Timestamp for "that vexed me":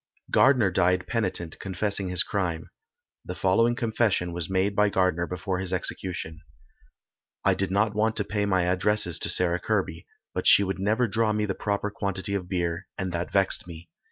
13.11-13.89